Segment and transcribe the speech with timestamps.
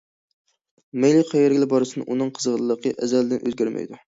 [1.03, 4.05] مەيلى قەيەرگىلا بارسۇن، ئۇنىڭ قىزغىنلىقى ئەزەلدىن ئۆزگەرمەيدۇ.